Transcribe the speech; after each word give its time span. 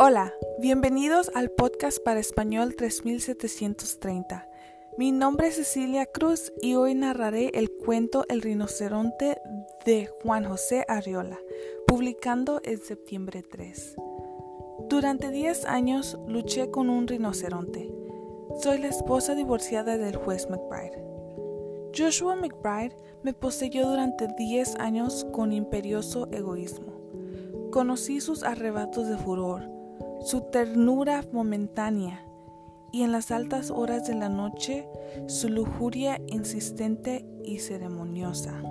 Hola, 0.00 0.32
bienvenidos 0.60 1.28
al 1.34 1.50
podcast 1.50 1.98
para 2.04 2.20
español 2.20 2.76
3730. 2.76 4.48
Mi 4.96 5.10
nombre 5.10 5.48
es 5.48 5.56
Cecilia 5.56 6.06
Cruz 6.06 6.52
y 6.62 6.76
hoy 6.76 6.94
narraré 6.94 7.50
el 7.54 7.68
cuento 7.68 8.24
El 8.28 8.40
rinoceronte 8.40 9.40
de 9.84 10.08
Juan 10.22 10.44
José 10.44 10.84
Arriola, 10.86 11.40
publicando 11.88 12.60
en 12.62 12.78
septiembre 12.80 13.42
3. 13.42 13.96
Durante 14.88 15.32
10 15.32 15.64
años 15.64 16.16
luché 16.28 16.70
con 16.70 16.90
un 16.90 17.08
rinoceronte. 17.08 17.92
Soy 18.62 18.78
la 18.78 18.86
esposa 18.86 19.34
divorciada 19.34 19.98
del 19.98 20.14
juez 20.14 20.48
McBride. 20.48 21.02
Joshua 21.92 22.36
McBride 22.36 22.94
me 23.24 23.34
poseyó 23.34 23.88
durante 23.88 24.28
10 24.28 24.76
años 24.76 25.26
con 25.32 25.52
imperioso 25.52 26.28
egoísmo. 26.30 26.92
Conocí 27.72 28.20
sus 28.20 28.44
arrebatos 28.44 29.08
de 29.08 29.18
furor, 29.18 29.77
su 30.20 30.42
ternura 30.50 31.24
momentánea 31.32 32.24
y 32.92 33.02
en 33.02 33.12
las 33.12 33.30
altas 33.30 33.70
horas 33.70 34.06
de 34.06 34.14
la 34.14 34.28
noche 34.28 34.88
su 35.26 35.48
lujuria 35.48 36.20
insistente 36.26 37.24
y 37.44 37.58
ceremoniosa. 37.58 38.62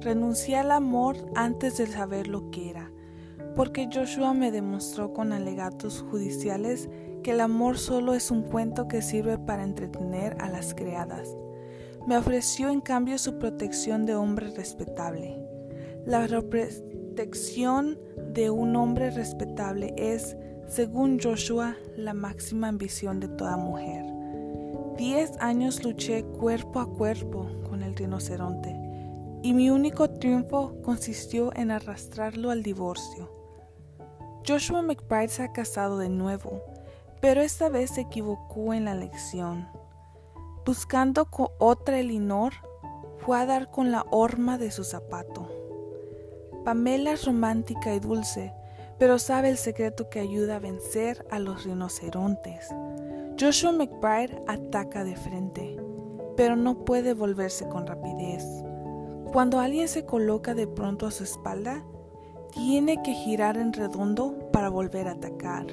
Renuncié 0.00 0.56
al 0.56 0.70
amor 0.70 1.16
antes 1.34 1.76
de 1.76 1.86
saber 1.86 2.26
lo 2.26 2.50
que 2.50 2.70
era, 2.70 2.90
porque 3.54 3.88
Joshua 3.92 4.32
me 4.32 4.50
demostró 4.50 5.12
con 5.12 5.32
alegatos 5.32 6.02
judiciales 6.10 6.88
que 7.22 7.32
el 7.32 7.40
amor 7.40 7.78
solo 7.78 8.14
es 8.14 8.30
un 8.30 8.42
cuento 8.42 8.88
que 8.88 9.02
sirve 9.02 9.38
para 9.38 9.64
entretener 9.64 10.36
a 10.40 10.48
las 10.48 10.74
criadas. 10.74 11.36
Me 12.06 12.16
ofreció 12.16 12.70
en 12.70 12.80
cambio 12.80 13.18
su 13.18 13.38
protección 13.38 14.06
de 14.06 14.14
hombre 14.14 14.50
respetable. 14.56 15.36
La 16.06 16.26
protección 17.20 17.98
de 18.32 18.48
un 18.48 18.76
hombre 18.76 19.10
respetable 19.10 19.92
es, 19.98 20.38
según 20.66 21.20
Joshua, 21.22 21.76
la 21.94 22.14
máxima 22.14 22.68
ambición 22.68 23.20
de 23.20 23.28
toda 23.28 23.58
mujer. 23.58 24.06
Diez 24.96 25.30
años 25.38 25.84
luché 25.84 26.24
cuerpo 26.24 26.80
a 26.80 26.90
cuerpo 26.90 27.46
con 27.68 27.82
el 27.82 27.94
rinoceronte 27.94 28.74
y 29.42 29.52
mi 29.52 29.68
único 29.68 30.08
triunfo 30.08 30.80
consistió 30.82 31.54
en 31.56 31.70
arrastrarlo 31.70 32.50
al 32.50 32.62
divorcio. 32.62 33.30
Joshua 34.48 34.80
McBride 34.80 35.28
se 35.28 35.42
ha 35.42 35.52
casado 35.52 35.98
de 35.98 36.08
nuevo, 36.08 36.62
pero 37.20 37.42
esta 37.42 37.68
vez 37.68 37.90
se 37.90 38.00
equivocó 38.00 38.72
en 38.72 38.86
la 38.86 38.92
elección. 38.92 39.68
Buscando 40.64 41.26
con 41.26 41.48
otra 41.58 42.00
Elinor, 42.00 42.54
fue 43.18 43.38
a 43.38 43.44
dar 43.44 43.70
con 43.70 43.90
la 43.90 44.06
horma 44.10 44.56
de 44.56 44.70
su 44.70 44.84
zapato. 44.84 45.49
Pamela 46.64 47.12
es 47.12 47.24
romántica 47.24 47.94
y 47.94 48.00
dulce, 48.00 48.52
pero 48.98 49.18
sabe 49.18 49.48
el 49.48 49.56
secreto 49.56 50.10
que 50.10 50.20
ayuda 50.20 50.56
a 50.56 50.60
vencer 50.60 51.26
a 51.30 51.38
los 51.38 51.64
rinocerontes. 51.64 52.68
Joshua 53.40 53.72
McBride 53.72 54.42
ataca 54.46 55.04
de 55.04 55.16
frente, 55.16 55.76
pero 56.36 56.56
no 56.56 56.84
puede 56.84 57.14
volverse 57.14 57.66
con 57.68 57.86
rapidez. 57.86 58.44
Cuando 59.32 59.60
alguien 59.60 59.88
se 59.88 60.04
coloca 60.04 60.54
de 60.54 60.66
pronto 60.66 61.06
a 61.06 61.10
su 61.10 61.24
espalda, 61.24 61.82
tiene 62.52 63.00
que 63.02 63.14
girar 63.14 63.56
en 63.56 63.72
redondo 63.72 64.50
para 64.52 64.68
volver 64.68 65.08
a 65.08 65.12
atacar. 65.12 65.66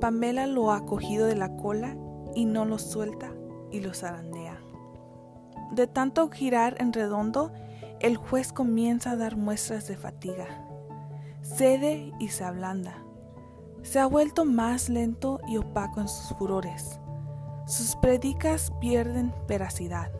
Pamela 0.00 0.46
lo 0.46 0.70
ha 0.70 0.84
cogido 0.86 1.26
de 1.26 1.34
la 1.34 1.56
cola 1.56 1.96
y 2.34 2.44
no 2.44 2.64
lo 2.64 2.78
suelta 2.78 3.32
y 3.70 3.80
lo 3.80 3.94
zarandea. 3.94 4.60
De 5.72 5.86
tanto 5.86 6.28
girar 6.28 6.76
en 6.78 6.92
redondo, 6.92 7.50
el 8.04 8.18
juez 8.18 8.52
comienza 8.52 9.12
a 9.12 9.16
dar 9.16 9.34
muestras 9.34 9.88
de 9.88 9.96
fatiga. 9.96 10.46
Cede 11.40 12.12
y 12.18 12.28
se 12.28 12.44
ablanda. 12.44 13.02
Se 13.80 13.98
ha 13.98 14.04
vuelto 14.04 14.44
más 14.44 14.90
lento 14.90 15.40
y 15.48 15.56
opaco 15.56 16.02
en 16.02 16.08
sus 16.08 16.36
furores. 16.36 17.00
Sus 17.66 17.96
predicas 17.96 18.70
pierden 18.78 19.34
veracidad, 19.48 20.12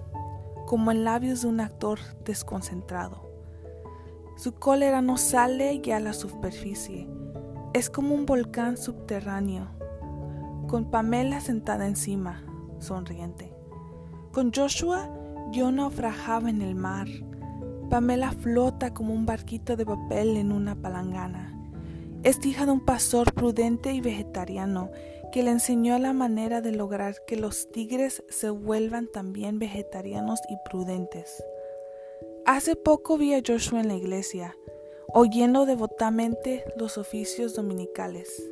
como 0.65 0.93
en 0.93 1.05
labios 1.05 1.43
de 1.43 1.49
un 1.49 1.61
actor 1.61 1.99
desconcentrado. 2.25 3.31
Su 4.39 4.55
cólera 4.55 5.03
no 5.03 5.19
sale 5.19 5.79
ya 5.83 5.99
a 5.99 6.01
la 6.01 6.15
superficie, 6.15 7.07
es 7.75 7.91
como 7.91 8.15
un 8.15 8.25
volcán 8.25 8.79
subterráneo, 8.79 9.69
con 10.69 10.91
Pamela 10.91 11.43
sentada 11.43 11.87
encima, 11.87 12.43
sonriente. 12.79 13.53
Con 14.33 14.55
Joshua 14.55 15.11
yo 15.53 15.71
naufragaba 15.71 16.49
en 16.49 16.63
el 16.63 16.75
mar, 16.75 17.09
Pamela 17.95 18.33
flota 18.33 18.93
como 18.93 19.15
un 19.15 19.25
barquito 19.25 19.77
de 19.77 19.87
papel 19.87 20.37
en 20.37 20.51
una 20.51 20.75
palangana. 20.75 21.57
Es 22.25 22.45
hija 22.45 22.67
de 22.67 22.73
un 22.73 22.85
pastor 22.85 23.33
prudente 23.33 23.93
y 23.93 24.01
vegetariano 24.01 24.91
que 25.31 25.45
le 25.45 25.53
enseñó 25.53 25.97
la 26.01 26.13
manera 26.13 26.61
de 26.61 26.73
lograr 26.73 27.15
que 27.25 27.37
los 27.37 27.69
tigres 27.69 28.25
se 28.29 28.51
vuelvan 28.51 29.07
también 29.07 29.61
vegetarianos 29.61 30.41
y 30.49 30.57
prudentes. 30.69 31.45
Hace 32.47 32.75
poco 32.75 33.17
vi 33.17 33.33
a 33.33 33.43
Joshua 33.47 33.79
en 33.79 33.87
la 33.87 33.95
iglesia, 33.95 34.57
oyendo 35.13 35.65
devotamente 35.65 36.65
los 36.77 36.99
oficios 36.99 37.55
dominicales. 37.55 38.43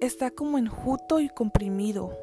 Está 0.00 0.30
como 0.30 0.56
enjuto 0.56 1.20
y 1.20 1.28
comprimido. 1.28 2.16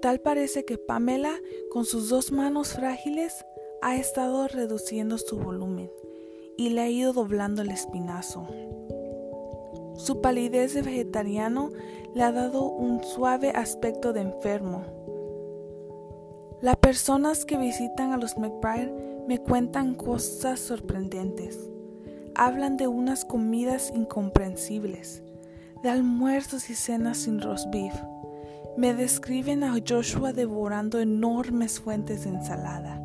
Tal 0.00 0.20
parece 0.20 0.64
que 0.64 0.78
Pamela, 0.78 1.34
con 1.72 1.84
sus 1.84 2.10
dos 2.10 2.30
manos 2.30 2.74
frágiles, 2.74 3.44
ha 3.84 3.96
estado 3.96 4.48
reduciendo 4.48 5.18
su 5.18 5.36
volumen 5.36 5.90
y 6.56 6.70
le 6.70 6.80
ha 6.80 6.88
ido 6.88 7.12
doblando 7.12 7.60
el 7.60 7.68
espinazo. 7.68 8.48
Su 9.94 10.22
palidez 10.22 10.72
de 10.72 10.80
vegetariano 10.80 11.68
le 12.14 12.22
ha 12.22 12.32
dado 12.32 12.64
un 12.64 13.04
suave 13.04 13.50
aspecto 13.50 14.14
de 14.14 14.22
enfermo. 14.22 14.84
Las 16.62 16.76
personas 16.76 17.44
que 17.44 17.58
visitan 17.58 18.12
a 18.12 18.16
los 18.16 18.38
McBride 18.38 18.90
me 19.28 19.38
cuentan 19.38 19.94
cosas 19.94 20.60
sorprendentes. 20.60 21.68
Hablan 22.34 22.78
de 22.78 22.86
unas 22.88 23.26
comidas 23.26 23.92
incomprensibles, 23.94 25.22
de 25.82 25.90
almuerzos 25.90 26.70
y 26.70 26.74
cenas 26.74 27.18
sin 27.18 27.38
roast 27.38 27.70
beef. 27.70 27.94
Me 28.78 28.94
describen 28.94 29.62
a 29.62 29.74
Joshua 29.86 30.32
devorando 30.32 31.00
enormes 31.00 31.80
fuentes 31.80 32.24
de 32.24 32.30
ensalada 32.30 33.04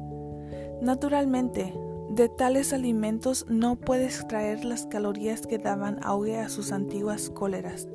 Naturalmente, 0.82 1.74
de 2.10 2.30
tales 2.30 2.74
alimentos 2.74 3.46
no 3.50 3.76
puede 3.76 4.06
extraer 4.06 4.66
las 4.66 4.86
calorías 4.86 5.46
que 5.46 5.58
daban 5.58 6.00
auge 6.02 6.38
a 6.38 6.50
sus 6.50 6.72
antiguas 6.72 7.30
cóleras. 7.30 7.88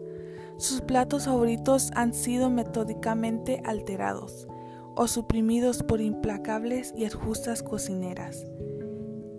Sus 0.56 0.80
platos 0.82 1.24
favoritos 1.24 1.90
han 1.94 2.14
sido 2.14 2.48
metódicamente 2.48 3.60
alterados 3.64 4.46
o 4.94 5.08
suprimidos 5.08 5.82
por 5.82 6.00
implacables 6.00 6.94
y 6.96 7.08
justas 7.08 7.62
cocineras. 7.62 8.46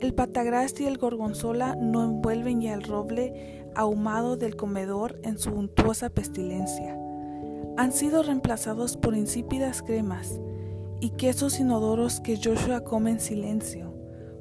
El 0.01 0.13
patagras 0.13 0.79
y 0.81 0.85
el 0.85 0.97
gorgonzola 0.97 1.75
no 1.75 2.03
envuelven 2.03 2.59
ya 2.59 2.73
el 2.73 2.83
roble 2.83 3.66
ahumado 3.75 4.35
del 4.35 4.57
comedor 4.57 5.19
en 5.23 5.39
su 5.39 5.51
untuosa 5.51 6.09
pestilencia. 6.09 7.00
Han 7.77 7.91
sido 7.91 8.23
reemplazados 8.23 8.97
por 8.97 9.16
insípidas 9.16 9.81
cremas, 9.81 10.39
y 11.00 11.11
quesos 11.11 11.59
inodoros 11.59 12.19
que 12.19 12.39
Joshua 12.41 12.83
come 12.83 13.11
en 13.11 13.19
silencio, 13.19 13.94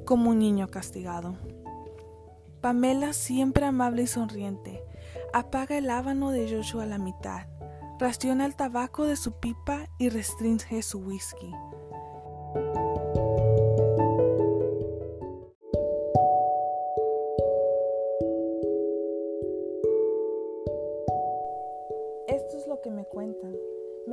como 0.05 0.31
un 0.31 0.39
niño 0.39 0.69
castigado. 0.69 1.37
Pamela, 2.61 3.13
siempre 3.13 3.65
amable 3.65 4.03
y 4.03 4.07
sonriente, 4.07 4.83
apaga 5.33 5.77
el 5.77 5.89
hábano 5.89 6.31
de 6.31 6.49
Joshua 6.49 6.83
a 6.83 6.87
la 6.87 6.97
mitad, 6.97 7.47
raciona 7.99 8.45
el 8.45 8.55
tabaco 8.55 9.05
de 9.05 9.15
su 9.15 9.39
pipa 9.39 9.87
y 9.97 10.09
restringe 10.09 10.81
su 10.81 10.99
whisky. 10.99 11.51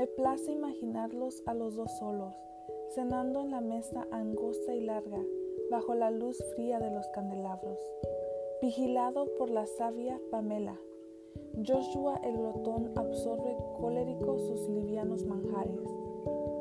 Me 0.03 0.09
place 0.09 0.51
imaginarlos 0.51 1.45
a 1.47 1.55
los 1.55 1.77
dos 1.77 1.97
solos, 2.01 2.35
cenando 2.93 3.41
en 3.41 3.53
la 3.53 3.61
mesa 3.61 4.05
angosta 4.11 4.75
y 4.75 4.81
larga, 4.81 5.21
bajo 5.71 5.95
la 5.95 6.11
luz 6.11 6.43
fría 6.57 6.81
de 6.81 6.91
los 6.91 7.07
candelabros, 7.11 7.79
vigilado 8.61 9.33
por 9.39 9.49
la 9.49 9.65
sabia 9.65 10.21
Pamela. 10.33 10.77
Joshua 11.65 12.21
el 12.25 12.37
glotón 12.37 12.91
absorbe 12.97 13.57
colérico 13.79 14.41
sus 14.41 14.69
livianos 14.69 15.25
manjares, 15.25 15.89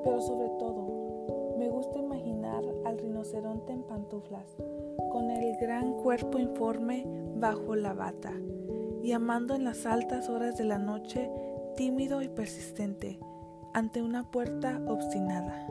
pero 0.04 0.22
sobre 0.22 0.50
todo, 0.60 1.56
me 1.58 1.68
gusta 1.68 1.98
imaginar 1.98 2.64
al 2.86 3.00
rinoceronte 3.00 3.74
en 3.74 3.82
pantuflas, 3.82 4.56
con 5.12 5.32
el 5.32 5.58
gran 5.58 5.94
cuerpo 5.94 6.38
informe 6.38 7.08
bajo 7.38 7.76
la 7.76 7.94
bata, 7.94 8.34
y 9.02 9.14
amando 9.14 9.56
en 9.56 9.64
las 9.64 9.88
altas 9.88 10.30
horas 10.30 10.60
de 10.60 10.66
la 10.66 10.78
noche 10.78 11.32
tímido 11.76 12.22
y 12.22 12.28
persistente 12.28 13.18
ante 13.74 14.02
una 14.02 14.24
puerta 14.24 14.80
obstinada. 14.88 15.68